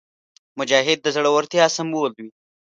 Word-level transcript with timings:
مجاهد 0.59 0.99
د 1.03 1.07
زړورتیا 1.15 1.65
سمبول 1.77 2.11
وي. 2.17 2.29